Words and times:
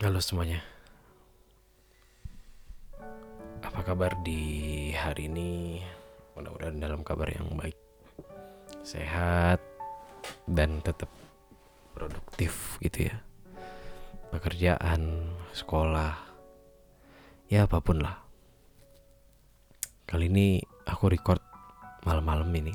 Halo 0.00 0.16
semuanya. 0.16 0.64
Apa 3.60 3.84
kabar 3.84 4.16
di 4.24 4.88
hari 4.96 5.28
ini? 5.28 5.76
Mudah-mudahan 6.32 6.80
dalam 6.80 7.04
kabar 7.04 7.28
yang 7.28 7.52
baik, 7.52 7.76
sehat, 8.80 9.60
dan 10.48 10.80
tetap 10.80 11.12
produktif 11.92 12.80
gitu 12.80 13.12
ya. 13.12 13.20
Pekerjaan, 14.32 15.36
sekolah, 15.52 16.16
ya 17.52 17.68
apa 17.68 17.84
pun 17.84 18.00
lah. 18.00 18.24
Kali 20.08 20.32
ini 20.32 20.64
aku 20.88 21.12
record 21.12 21.44
malam-malam 22.08 22.48
ini. 22.56 22.72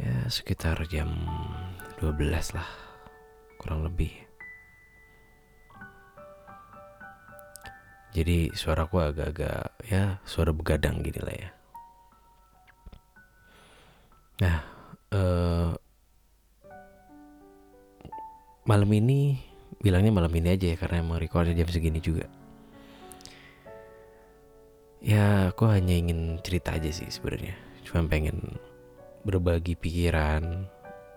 Ya 0.00 0.32
sekitar 0.32 0.80
jam 0.88 1.12
12 2.00 2.56
lah, 2.56 2.72
kurang 3.60 3.84
lebih. 3.84 4.31
Jadi 8.12 8.52
suaraku 8.52 9.00
agak-agak 9.00 9.72
ya 9.88 10.20
suara 10.28 10.52
begadang 10.52 11.00
gini 11.00 11.20
lah 11.24 11.36
ya. 11.36 11.50
Nah, 14.44 14.58
eh, 15.16 15.70
malam 18.68 18.90
ini 18.92 19.40
bilangnya 19.80 20.12
malam 20.12 20.32
ini 20.36 20.52
aja 20.52 20.66
ya 20.72 20.76
karena 20.76 21.00
emang 21.00 21.18
recordnya 21.24 21.56
jam 21.56 21.72
segini 21.72 22.04
juga. 22.04 22.28
Ya, 25.02 25.50
aku 25.50 25.66
hanya 25.66 25.98
ingin 25.98 26.38
cerita 26.46 26.78
aja 26.78 26.92
sih 26.92 27.10
sebenarnya. 27.10 27.58
Cuma 27.82 28.06
pengen 28.06 28.60
berbagi 29.26 29.74
pikiran, 29.74 30.68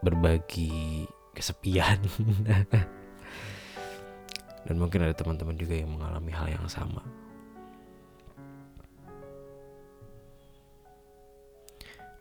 berbagi 0.02 1.06
kesepian. 1.38 2.02
dan 4.66 4.82
mungkin 4.82 5.06
ada 5.06 5.14
teman-teman 5.14 5.54
juga 5.54 5.78
yang 5.78 5.94
mengalami 5.94 6.34
hal 6.34 6.50
yang 6.50 6.66
sama. 6.66 7.06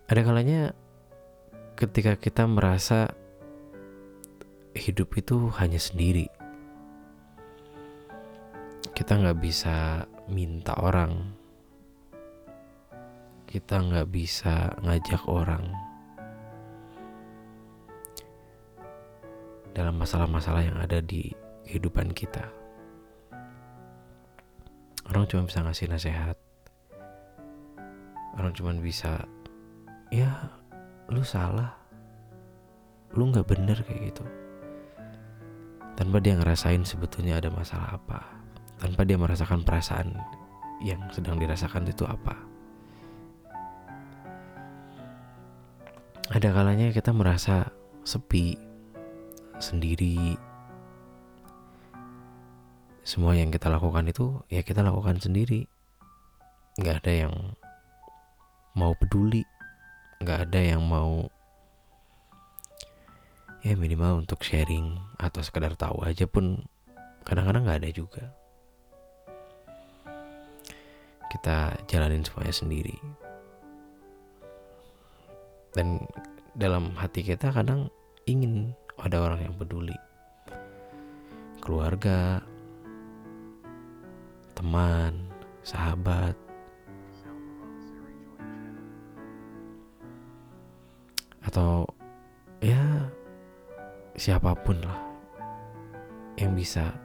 Ada 0.04 0.20
kalanya 0.20 0.76
ketika 1.80 2.20
kita 2.20 2.44
merasa 2.44 3.16
hidup 4.76 5.16
itu 5.16 5.48
hanya 5.56 5.80
sendiri, 5.80 6.28
kita 8.92 9.16
nggak 9.16 9.40
bisa 9.40 10.04
minta 10.28 10.76
orang, 10.76 11.32
kita 13.48 13.80
nggak 13.80 14.08
bisa 14.12 14.76
ngajak 14.84 15.24
orang 15.24 15.72
dalam 19.72 19.96
masalah-masalah 19.96 20.62
yang 20.68 20.78
ada 20.78 21.00
di 21.00 21.32
kehidupan 21.64 22.12
kita. 22.12 22.46
Orang 25.08 25.28
cuma 25.28 25.44
bisa 25.44 25.60
ngasih 25.60 25.88
nasihat. 25.92 26.36
Orang 28.34 28.56
cuma 28.56 28.74
bisa, 28.74 29.28
ya 30.10 30.50
lu 31.12 31.22
salah, 31.22 31.76
lu 33.14 33.30
nggak 33.30 33.46
bener 33.46 33.78
kayak 33.84 34.10
gitu. 34.10 34.24
Tanpa 35.94 36.18
dia 36.18 36.34
ngerasain 36.34 36.82
sebetulnya 36.82 37.38
ada 37.38 37.52
masalah 37.54 37.94
apa, 37.94 38.26
tanpa 38.82 39.06
dia 39.06 39.14
merasakan 39.14 39.62
perasaan 39.62 40.18
yang 40.82 40.98
sedang 41.14 41.38
dirasakan 41.38 41.86
itu 41.86 42.02
apa. 42.02 42.34
Ada 46.34 46.50
kalanya 46.50 46.90
kita 46.90 47.14
merasa 47.14 47.70
sepi, 48.02 48.58
sendiri, 49.62 50.34
semua 53.04 53.36
yang 53.36 53.52
kita 53.52 53.68
lakukan 53.68 54.08
itu 54.08 54.40
ya 54.48 54.64
kita 54.64 54.80
lakukan 54.80 55.20
sendiri. 55.20 55.68
Nggak 56.80 57.04
ada 57.04 57.12
yang 57.28 57.34
mau 58.72 58.96
peduli. 58.96 59.44
Nggak 60.24 60.48
ada 60.48 60.60
yang 60.64 60.80
mau 60.80 61.28
ya 63.60 63.76
minimal 63.76 64.24
untuk 64.24 64.40
sharing 64.40 64.96
atau 65.20 65.40
sekedar 65.44 65.76
tahu 65.76 66.00
aja 66.04 66.24
pun 66.24 66.64
kadang-kadang 67.28 67.68
nggak 67.68 67.80
ada 67.84 67.90
juga. 67.92 68.24
Kita 71.28 71.76
jalanin 71.84 72.24
semuanya 72.24 72.56
sendiri. 72.56 72.96
Dan 75.76 76.00
dalam 76.56 76.96
hati 76.96 77.20
kita 77.20 77.52
kadang 77.52 77.92
ingin 78.24 78.72
ada 78.96 79.20
orang 79.20 79.44
yang 79.44 79.54
peduli. 79.60 79.96
Keluarga 81.60 82.40
teman, 84.64 85.12
sahabat. 85.60 86.32
Atau 91.44 91.84
ya 92.64 92.80
siapa 94.16 94.56
pun 94.56 94.80
lah 94.80 95.04
yang 96.40 96.56
bisa 96.56 96.96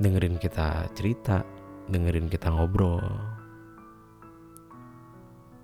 dengerin 0.00 0.40
kita 0.40 0.88
cerita, 0.96 1.44
dengerin 1.92 2.32
kita 2.32 2.48
ngobrol. 2.48 3.04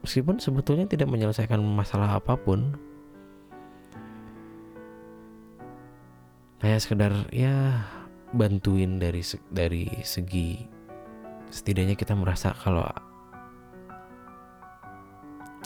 Meskipun 0.05 0.45
sebetulnya 0.45 0.85
tidak 0.85 1.09
menyelesaikan 1.09 1.57
masalah 1.65 2.21
apa 2.21 2.37
pun. 2.37 2.77
Kayak 6.61 6.85
sekedar 6.85 7.13
ya 7.33 7.81
bantuin 8.33 9.01
dari 9.01 9.25
dari 9.49 9.89
segi 10.05 10.61
setidaknya 11.49 11.97
kita 11.97 12.13
merasa 12.13 12.53
kalau 12.53 12.85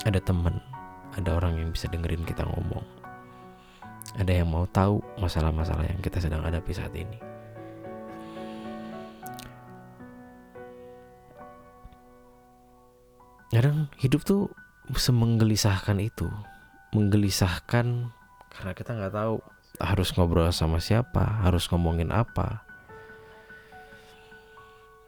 ada 0.03 0.19
teman, 0.19 0.59
ada 1.15 1.39
orang 1.39 1.59
yang 1.59 1.71
bisa 1.71 1.87
dengerin 1.91 2.27
kita 2.27 2.43
ngomong. 2.47 2.83
Ada 4.19 4.43
yang 4.43 4.51
mau 4.51 4.67
tahu 4.67 4.99
masalah-masalah 5.23 5.87
yang 5.87 6.03
kita 6.03 6.19
sedang 6.19 6.43
hadapi 6.43 6.75
saat 6.75 6.91
ini. 6.93 7.19
Kadang 13.53 13.93
hidup 14.01 14.25
tuh 14.27 14.51
semenggelisahkan 14.91 16.01
itu, 16.03 16.27
menggelisahkan 16.97 18.11
karena 18.53 18.73
kita 18.77 18.91
nggak 18.97 19.15
tahu 19.15 19.41
harus 19.81 20.13
ngobrol 20.13 20.51
sama 20.53 20.83
siapa, 20.83 21.41
harus 21.41 21.65
ngomongin 21.73 22.13
apa. 22.13 22.67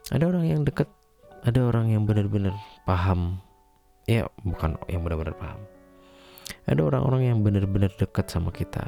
Ada 0.09 0.25
orang 0.29 0.45
yang 0.49 0.61
deket, 0.65 0.89
ada 1.45 1.61
orang 1.65 1.93
yang 1.93 2.09
benar-benar 2.09 2.57
paham. 2.89 3.41
Ya, 4.05 4.29
bukan 4.45 4.77
yang 4.89 5.05
benar-benar 5.05 5.37
paham. 5.37 5.61
Ada 6.65 6.81
orang-orang 6.81 7.29
yang 7.29 7.39
benar-benar 7.45 7.93
dekat 7.97 8.29
sama 8.29 8.53
kita. 8.53 8.85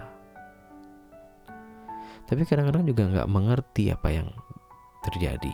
Tapi 2.27 2.43
kadang-kadang 2.45 2.85
juga 2.85 3.09
nggak 3.09 3.29
mengerti 3.29 3.93
apa 3.93 4.09
yang 4.13 4.29
terjadi. 5.05 5.53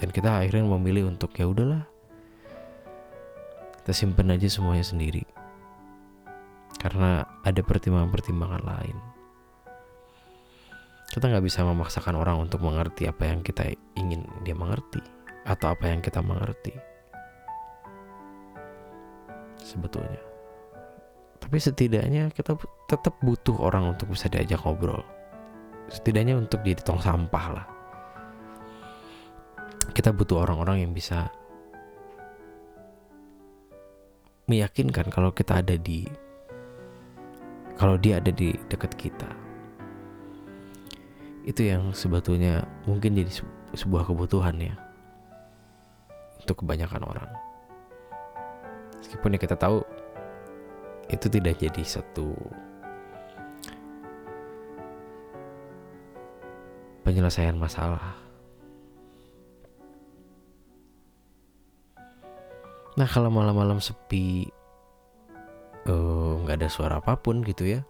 Dan 0.00 0.08
kita 0.12 0.40
akhirnya 0.40 0.64
memilih 0.64 1.12
untuk 1.12 1.32
ya 1.36 1.44
udahlah. 1.44 1.84
Kita 3.80 3.92
simpen 3.92 4.32
aja 4.32 4.48
semuanya 4.48 4.84
sendiri. 4.86 5.24
Karena 6.80 7.28
ada 7.44 7.60
pertimbangan-pertimbangan 7.60 8.64
lain 8.64 9.19
kita 11.10 11.26
nggak 11.26 11.42
bisa 11.42 11.66
memaksakan 11.66 12.14
orang 12.14 12.38
untuk 12.38 12.62
mengerti 12.62 13.10
apa 13.10 13.26
yang 13.26 13.42
kita 13.42 13.66
ingin 13.98 14.22
dia 14.46 14.54
mengerti 14.54 15.02
atau 15.42 15.74
apa 15.74 15.90
yang 15.90 15.98
kita 15.98 16.22
mengerti. 16.22 16.70
Sebetulnya. 19.58 20.22
Tapi 21.42 21.56
setidaknya 21.58 22.30
kita 22.30 22.54
tetap 22.86 23.18
butuh 23.26 23.58
orang 23.58 23.90
untuk 23.90 24.14
bisa 24.14 24.30
diajak 24.30 24.62
ngobrol. 24.62 25.02
Setidaknya 25.90 26.38
untuk 26.38 26.62
jadi 26.62 26.78
tong 26.78 27.02
sampah 27.02 27.46
lah. 27.50 27.66
Kita 29.90 30.14
butuh 30.14 30.46
orang-orang 30.46 30.86
yang 30.86 30.94
bisa 30.94 31.26
meyakinkan 34.46 35.10
kalau 35.10 35.34
kita 35.34 35.58
ada 35.58 35.74
di 35.74 36.06
kalau 37.74 37.98
dia 37.98 38.22
ada 38.22 38.30
di 38.30 38.54
dekat 38.70 38.94
kita 38.94 39.49
itu 41.44 41.72
yang 41.72 41.96
sebetulnya 41.96 42.68
mungkin 42.84 43.16
jadi 43.16 43.32
sebuah 43.72 44.04
kebutuhan 44.08 44.56
ya. 44.60 44.74
Untuk 46.40 46.64
kebanyakan 46.64 47.04
orang. 47.04 47.30
Meskipun 49.00 49.36
ya 49.36 49.40
kita 49.40 49.56
tahu 49.56 49.80
itu 51.10 51.26
tidak 51.26 51.58
jadi 51.58 51.82
satu 51.82 52.32
penyelesaian 57.02 57.56
masalah. 57.58 58.14
Nah 63.00 63.08
kalau 63.08 63.32
malam-malam 63.32 63.80
sepi 63.80 64.44
eh, 65.88 66.32
nggak 66.44 66.56
uh, 66.56 66.60
ada 66.60 66.68
suara 66.68 67.00
apa 67.00 67.16
pun 67.16 67.40
gitu 67.40 67.64
ya 67.64 67.80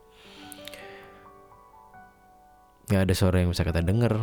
nggak 2.91 3.07
ada 3.07 3.15
suara 3.15 3.39
yang 3.39 3.55
bisa 3.55 3.63
kita 3.63 3.87
denger. 3.87 4.19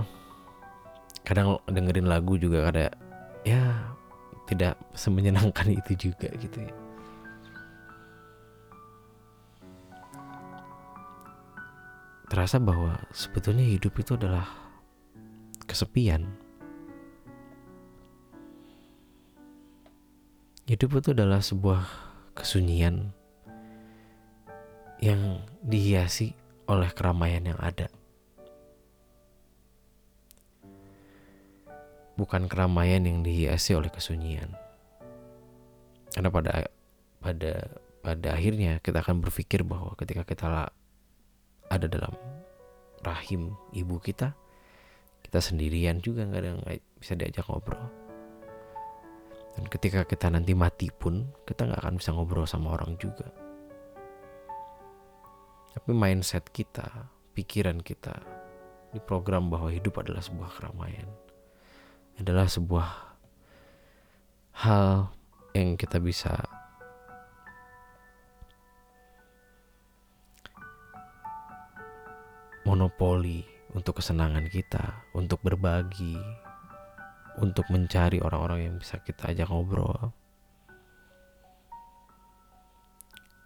Kadang 1.23 1.63
dengerin 1.71 2.11
lagu 2.11 2.35
juga 2.35 2.67
ada 2.67 2.91
ya 3.47 3.95
tidak 4.51 4.75
semenyenangkan 4.91 5.71
itu 5.71 6.11
juga 6.11 6.27
gitu 6.35 6.59
ya. 6.59 6.75
Terasa 12.27 12.59
bahwa 12.59 12.99
sebetulnya 13.15 13.63
hidup 13.63 13.95
itu 14.03 14.19
adalah 14.19 14.43
kesepian. 15.63 16.27
Hidup 20.67 20.99
itu 20.99 21.15
adalah 21.15 21.39
sebuah 21.39 21.87
kesunyian 22.35 23.15
yang 24.99 25.39
dihiasi 25.63 26.35
oleh 26.67 26.91
keramaian 26.91 27.47
yang 27.47 27.59
ada 27.63 27.87
bukan 32.17 32.49
keramaian 32.49 33.05
yang 33.05 33.21
dihiasi 33.21 33.77
oleh 33.77 33.93
kesunyian. 33.93 34.51
Karena 36.11 36.33
pada 36.33 36.51
pada 37.21 37.53
pada 38.01 38.27
akhirnya 38.33 38.81
kita 38.81 39.05
akan 39.05 39.21
berpikir 39.21 39.61
bahwa 39.61 39.93
ketika 39.93 40.25
kita 40.25 40.73
ada 41.69 41.85
dalam 41.85 42.11
rahim 43.05 43.53
ibu 43.71 44.01
kita, 44.01 44.33
kita 45.21 45.39
sendirian 45.39 46.01
juga 46.01 46.25
nggak 46.25 46.41
ada 46.41 46.49
yang 46.57 46.61
bisa 46.97 47.13
diajak 47.13 47.45
ngobrol. 47.45 47.85
Dan 49.53 49.69
ketika 49.69 50.05
kita 50.05 50.29
nanti 50.33 50.57
mati 50.57 50.89
pun 50.89 51.29
kita 51.45 51.69
nggak 51.69 51.81
akan 51.85 51.95
bisa 52.01 52.09
ngobrol 52.13 52.49
sama 52.49 52.73
orang 52.77 52.97
juga. 52.97 53.29
Tapi 55.77 55.93
mindset 55.93 56.49
kita, 56.49 57.09
pikiran 57.37 57.85
kita, 57.85 58.17
di 58.89 58.97
program 58.97 59.53
bahwa 59.53 59.69
hidup 59.69 60.01
adalah 60.01 60.25
sebuah 60.25 60.49
keramaian 60.57 61.05
adalah 62.17 62.49
sebuah 62.49 62.87
hal 64.57 65.13
yang 65.53 65.77
kita 65.77 66.01
bisa 66.01 66.33
monopoli 72.65 73.45
untuk 73.73 74.01
kesenangan 74.01 74.49
kita, 74.49 75.07
untuk 75.15 75.39
berbagi, 75.45 76.17
untuk 77.37 77.69
mencari 77.69 78.19
orang-orang 78.19 78.59
yang 78.69 78.75
bisa 78.81 78.99
kita 79.01 79.31
ajak 79.31 79.47
ngobrol. 79.47 80.11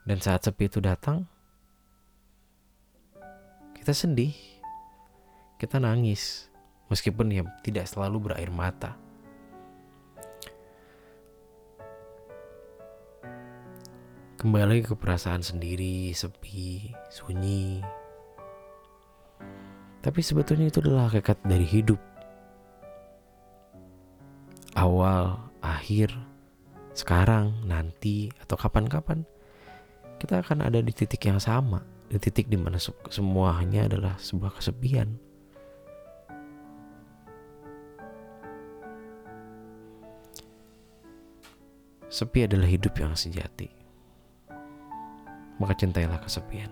Dan 0.01 0.17
saat 0.17 0.41
sepi 0.41 0.65
itu 0.65 0.81
datang, 0.81 1.29
kita 3.77 3.93
sedih, 3.93 4.33
kita 5.61 5.77
nangis, 5.77 6.50
meskipun 6.91 7.31
ya 7.31 7.47
tidak 7.63 7.87
selalu 7.87 8.29
berair 8.29 8.51
mata. 8.51 8.99
Kembali 14.35 14.83
ke 14.83 14.97
perasaan 14.97 15.45
sendiri, 15.45 16.11
sepi, 16.11 16.91
sunyi. 17.07 17.79
Tapi 20.01 20.19
sebetulnya 20.19 20.67
itu 20.67 20.81
adalah 20.81 21.07
hakikat 21.07 21.45
dari 21.45 21.63
hidup. 21.63 22.01
Awal, 24.73 25.37
akhir, 25.61 26.09
sekarang, 26.97 27.69
nanti, 27.69 28.33
atau 28.41 28.57
kapan-kapan 28.57 29.23
kita 30.17 30.41
akan 30.41 30.65
ada 30.65 30.81
di 30.81 30.89
titik 30.89 31.21
yang 31.25 31.37
sama, 31.37 31.85
di 32.09 32.17
titik 32.17 32.49
di 32.49 32.57
mana 32.57 32.81
semuanya 33.09 33.89
adalah 33.89 34.17
sebuah 34.17 34.57
kesepian. 34.57 35.30
Sepi 42.11 42.43
adalah 42.43 42.67
hidup 42.67 42.91
yang 42.99 43.15
sejati. 43.15 43.71
Maka 45.55 45.79
cintailah 45.79 46.19
kesepian. 46.19 46.67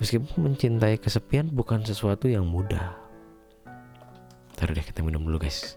Meskipun 0.00 0.32
mencintai 0.40 0.96
kesepian 0.96 1.52
bukan 1.52 1.84
sesuatu 1.84 2.32
yang 2.32 2.48
mudah. 2.48 2.96
Ntar 4.56 4.72
deh 4.72 4.80
kita 4.80 5.04
minum 5.04 5.20
dulu 5.28 5.44
guys. 5.44 5.76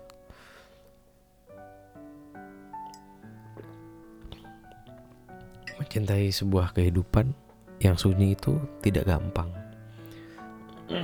Mencintai 5.84 6.32
sebuah 6.32 6.72
kehidupan 6.72 7.36
yang 7.84 8.00
sunyi 8.00 8.40
itu 8.40 8.56
tidak 8.80 9.04
gampang. 9.04 9.52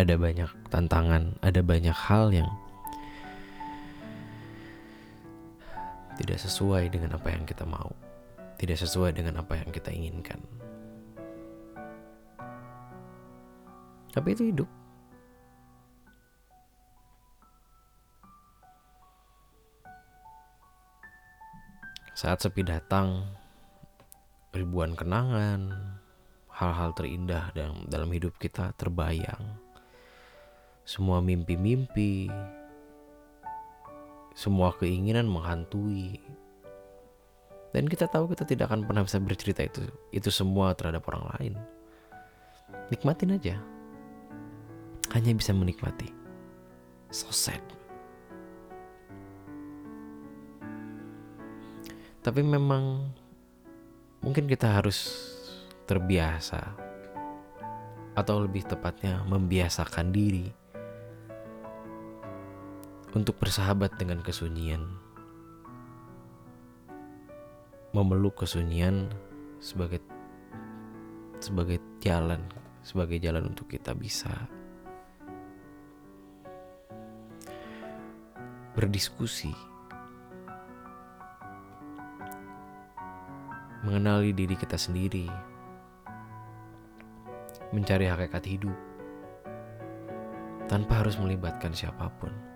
ada 0.00 0.14
banyak 0.20 0.52
tantangan, 0.68 1.32
ada 1.40 1.60
banyak 1.64 1.96
hal 1.96 2.28
yang 2.28 2.48
tidak 6.14 6.38
sesuai 6.38 6.90
dengan 6.90 7.18
apa 7.18 7.34
yang 7.34 7.42
kita 7.42 7.66
mau, 7.66 7.90
tidak 8.58 8.78
sesuai 8.78 9.14
dengan 9.14 9.42
apa 9.42 9.58
yang 9.58 9.70
kita 9.74 9.90
inginkan. 9.90 10.38
Tapi 14.14 14.28
itu 14.30 14.46
hidup. 14.54 14.70
Saat 22.14 22.46
sepi 22.46 22.62
datang, 22.62 23.26
ribuan 24.54 24.94
kenangan, 24.94 25.74
hal-hal 26.46 26.94
terindah 26.94 27.50
dalam, 27.58 27.82
dalam 27.90 28.06
hidup 28.14 28.38
kita 28.38 28.70
terbayang. 28.78 29.58
Semua 30.86 31.18
mimpi-mimpi, 31.18 32.30
semua 34.34 34.74
keinginan 34.74 35.30
menghantui. 35.30 36.18
Dan 37.70 37.86
kita 37.90 38.06
tahu 38.06 38.30
kita 38.34 38.46
tidak 38.46 38.70
akan 38.70 38.86
pernah 38.86 39.02
bisa 39.02 39.18
bercerita 39.18 39.66
itu 39.66 39.82
itu 40.14 40.30
semua 40.30 40.74
terhadap 40.74 41.06
orang 41.10 41.26
lain. 41.38 41.54
Nikmatin 42.90 43.34
aja. 43.38 43.56
Hanya 45.14 45.34
bisa 45.34 45.54
menikmati. 45.54 46.10
So 47.10 47.30
sad. 47.30 47.62
Tapi 52.24 52.40
memang 52.42 53.10
mungkin 54.22 54.50
kita 54.50 54.80
harus 54.80 55.30
terbiasa 55.84 56.72
atau 58.14 58.46
lebih 58.46 58.64
tepatnya 58.64 59.20
membiasakan 59.26 60.08
diri 60.14 60.63
untuk 63.14 63.38
bersahabat 63.38 63.94
dengan 63.94 64.18
kesunyian. 64.20 64.82
Memeluk 67.94 68.42
kesunyian 68.42 69.06
sebagai 69.62 70.02
sebagai 71.38 71.78
jalan, 72.02 72.42
sebagai 72.82 73.22
jalan 73.22 73.54
untuk 73.54 73.70
kita 73.70 73.94
bisa 73.94 74.34
berdiskusi, 78.74 79.54
mengenali 83.86 84.34
diri 84.34 84.58
kita 84.58 84.74
sendiri, 84.74 85.30
mencari 87.70 88.10
hakikat 88.10 88.42
hidup 88.42 88.74
tanpa 90.66 91.06
harus 91.06 91.14
melibatkan 91.22 91.70
siapa 91.70 92.10
pun. 92.18 92.53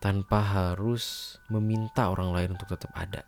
Tanpa 0.00 0.40
harus 0.40 1.36
meminta 1.52 2.08
orang 2.08 2.32
lain 2.32 2.56
untuk 2.56 2.72
tetap 2.72 2.88
ada. 2.96 3.20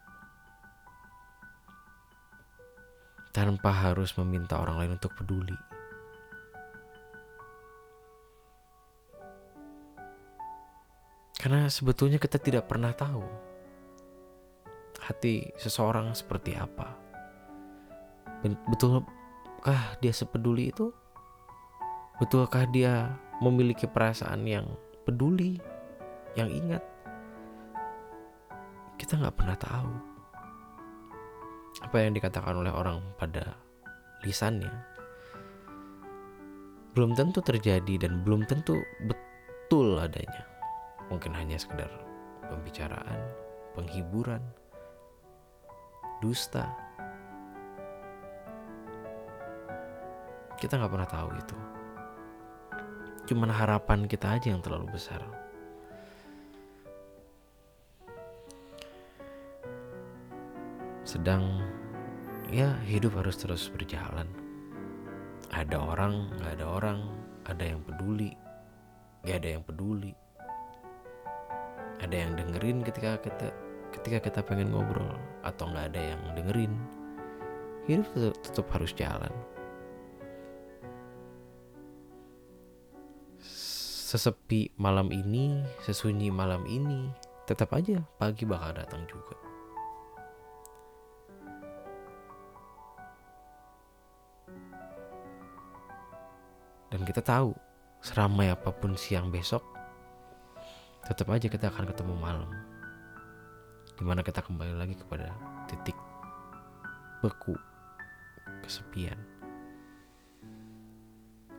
Tanpa 3.28 3.68
harus 3.68 4.16
meminta 4.16 4.56
orang 4.56 4.80
lain 4.80 4.92
untuk 4.96 5.12
peduli. 5.12 5.56
Karena 11.36 11.68
sebetulnya 11.68 12.16
kita 12.16 12.40
tidak 12.40 12.70
pernah 12.70 12.96
tahu 12.96 13.24
hati 15.02 15.52
seseorang 15.60 16.16
seperti 16.16 16.56
apa. 16.56 16.96
Betulkah 18.70 19.98
dia 20.00 20.14
sepeduli 20.14 20.72
itu? 20.72 20.88
Betulkah 22.16 22.64
dia 22.70 23.12
memiliki 23.42 23.90
perasaan 23.90 24.46
yang 24.46 24.70
peduli 25.02 25.58
yang 26.32 26.48
ingat 26.48 26.80
kita 28.96 29.18
nggak 29.20 29.36
pernah 29.36 29.58
tahu 29.58 29.92
apa 31.82 31.96
yang 31.98 32.14
dikatakan 32.14 32.54
oleh 32.56 32.70
orang 32.72 33.02
pada 33.18 33.58
lisannya. 34.22 34.70
Belum 36.92 37.16
tentu 37.16 37.40
terjadi 37.40 38.06
dan 38.06 38.22
belum 38.22 38.44
tentu 38.44 38.78
betul 39.08 39.98
adanya. 39.98 40.44
Mungkin 41.08 41.32
hanya 41.34 41.58
sekedar 41.58 41.88
pembicaraan 42.46 43.20
penghiburan 43.74 44.40
dusta. 46.20 46.68
Kita 50.60 50.78
nggak 50.78 50.92
pernah 50.92 51.10
tahu 51.10 51.28
itu. 51.34 51.58
Cuman 53.32 53.50
harapan 53.50 54.06
kita 54.06 54.38
aja 54.38 54.52
yang 54.52 54.62
terlalu 54.62 54.94
besar 54.94 55.24
sedang 61.12 61.60
ya 62.48 62.72
hidup 62.88 63.20
harus 63.20 63.36
terus 63.36 63.68
berjalan. 63.68 64.24
Ada 65.52 65.76
orang 65.76 66.32
nggak 66.40 66.56
ada 66.56 66.66
orang. 66.72 67.00
Ada 67.44 67.74
yang 67.76 67.84
peduli 67.84 68.32
nggak 69.22 69.36
ada 69.38 69.48
yang 69.58 69.62
peduli. 69.62 70.12
Ada 72.00 72.16
yang 72.16 72.32
dengerin 72.34 72.80
ketika 72.80 73.20
kita 73.20 73.52
ketika 73.92 74.18
kita 74.24 74.40
pengen 74.40 74.72
ngobrol 74.72 75.20
atau 75.44 75.68
nggak 75.68 75.92
ada 75.92 76.02
yang 76.16 76.22
dengerin. 76.32 76.72
Hidup 77.84 78.08
tetap, 78.14 78.34
tetap 78.40 78.66
harus 78.72 78.92
jalan. 78.96 79.32
Sesepi 84.12 84.72
malam 84.80 85.12
ini 85.12 85.60
sesunyi 85.84 86.32
malam 86.32 86.64
ini 86.68 87.08
tetap 87.44 87.72
aja 87.76 88.00
pagi 88.20 88.44
bakal 88.44 88.76
datang 88.76 89.08
juga 89.08 89.51
dan 96.92 97.08
kita 97.08 97.24
tahu 97.24 97.56
seramai 98.04 98.52
apa 98.52 98.68
pun 98.68 98.92
siang 99.00 99.32
besok 99.32 99.64
tetap 101.08 101.32
aja 101.32 101.48
kita 101.48 101.72
akan 101.72 101.88
ketemu 101.88 102.14
malam. 102.14 102.52
Di 103.96 104.04
mana 104.04 104.20
kita 104.22 104.44
kembali 104.44 104.76
lagi 104.76 104.94
kepada 104.94 105.34
titik 105.66 105.96
beku 107.24 107.56
kesepian. 108.62 109.18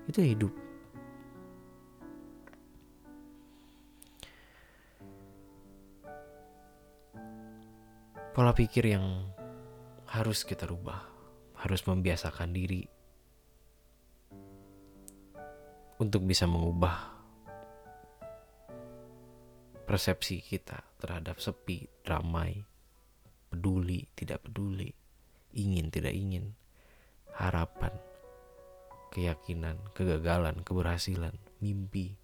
Itu 0.08 0.24
hidup. 0.24 0.54
Pola 8.34 8.56
pikir 8.56 8.90
yang 8.96 9.30
harus 10.10 10.46
kita 10.46 10.66
rubah 10.66 11.04
harus 11.58 11.86
membiasakan 11.86 12.50
diri 12.50 12.93
untuk 16.04 16.28
bisa 16.28 16.44
mengubah 16.44 17.16
persepsi 19.88 20.44
kita 20.44 20.84
terhadap 21.00 21.40
sepi, 21.40 21.88
ramai, 22.04 22.60
peduli, 23.48 24.04
tidak 24.12 24.44
peduli, 24.44 24.92
ingin, 25.56 25.88
tidak 25.88 26.12
ingin, 26.12 26.52
harapan, 27.40 27.96
keyakinan, 29.16 29.80
kegagalan, 29.96 30.60
keberhasilan, 30.68 31.36
mimpi. 31.64 32.20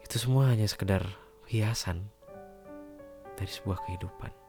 Itu 0.00 0.16
semua 0.16 0.48
hanya 0.48 0.64
sekedar 0.64 1.04
hiasan 1.48 2.08
dari 3.36 3.52
sebuah 3.52 3.84
kehidupan. 3.84 4.47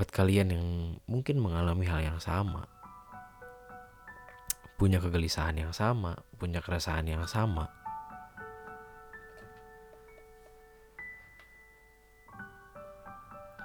Buat 0.00 0.08
kalian 0.16 0.48
yang 0.48 0.66
mungkin 1.04 1.44
mengalami 1.44 1.84
hal 1.84 2.00
yang 2.00 2.16
sama, 2.16 2.64
punya 4.80 4.96
kegelisahan 4.96 5.60
yang 5.60 5.76
sama, 5.76 6.16
punya 6.40 6.64
keresahan 6.64 7.04
yang 7.04 7.28
sama. 7.28 7.68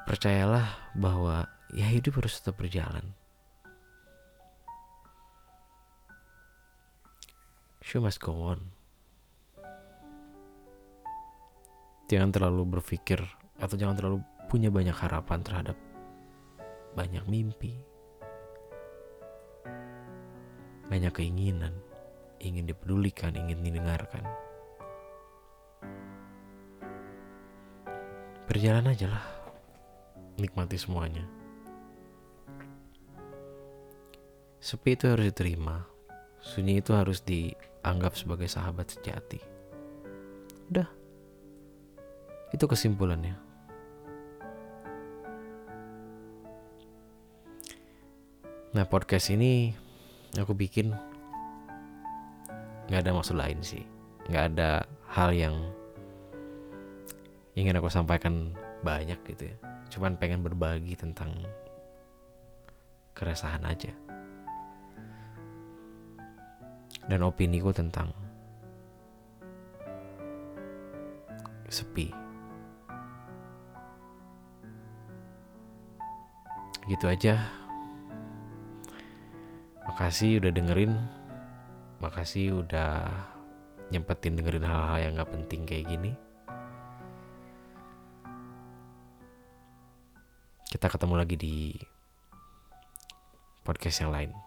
Percayalah 0.03 0.91
bahwa 0.99 1.47
ya 1.71 1.87
hidup 1.87 2.19
harus 2.19 2.35
tetap 2.43 2.59
berjalan. 2.59 3.15
Show 7.79 8.03
must 8.03 8.19
go 8.19 8.35
on. 8.35 8.59
Jangan 12.11 12.35
terlalu 12.35 12.75
berpikir 12.75 13.23
atau 13.55 13.79
jangan 13.79 13.95
terlalu 13.95 14.19
punya 14.51 14.67
banyak 14.67 14.99
harapan 14.99 15.39
terhadap 15.39 15.84
banyak 16.95 17.27
mimpi, 17.27 17.75
banyak 20.87 21.11
keinginan, 21.11 21.75
ingin 22.39 22.63
dipedulikan, 22.63 23.35
ingin 23.35 23.59
didengarkan. 23.61 24.23
Berjalan 28.47 28.95
aja 28.95 29.11
lah, 29.11 29.25
nikmati 30.39 30.79
semuanya. 30.79 31.27
Sepi 34.63 34.95
itu 34.95 35.11
harus 35.11 35.29
diterima, 35.29 35.83
sunyi 36.41 36.79
itu 36.79 36.95
harus 36.95 37.21
dianggap 37.21 38.15
sebagai 38.15 38.47
sahabat 38.47 38.87
sejati. 38.87 39.37
Udah, 40.71 40.89
itu 42.55 42.65
kesimpulannya. 42.65 43.44
Nah 48.75 48.83
podcast 48.83 49.31
ini 49.31 49.71
aku 50.35 50.51
bikin 50.51 50.91
nggak 52.91 53.07
ada 53.07 53.15
maksud 53.15 53.39
lain 53.39 53.63
sih, 53.63 53.87
nggak 54.27 54.45
ada 54.51 54.83
hal 55.15 55.31
yang 55.31 55.55
ingin 57.55 57.79
aku 57.79 57.87
sampaikan 57.87 58.51
banyak 58.83 59.15
gitu 59.31 59.47
ya. 59.47 59.55
Cuman 59.87 60.19
pengen 60.19 60.43
berbagi 60.43 60.91
tentang 60.99 61.31
keresahan 63.15 63.63
aja 63.63 63.95
dan 67.07 67.23
opini 67.23 67.63
ku 67.63 67.71
tentang 67.71 68.11
sepi. 71.71 72.11
Gitu 76.91 77.07
aja 77.07 77.64
Makasih 79.95 80.43
udah 80.43 80.51
dengerin. 80.51 80.91
Makasih 82.03 82.67
udah 82.67 83.07
nyempetin 83.95 84.35
dengerin 84.35 84.67
hal-hal 84.67 84.99
yang 84.99 85.15
gak 85.15 85.31
penting 85.31 85.63
kayak 85.63 85.87
gini. 85.87 86.11
Kita 90.67 90.91
ketemu 90.91 91.15
lagi 91.15 91.39
di 91.39 91.71
podcast 93.63 94.03
yang 94.03 94.11
lain. 94.11 94.44